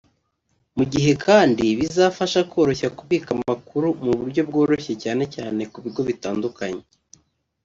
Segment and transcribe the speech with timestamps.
[0.75, 6.83] mu gihe kandi bizafasha koroshya kubika amakuru mu buryo bworoshye cyane cyane ku bigo bitandukanye"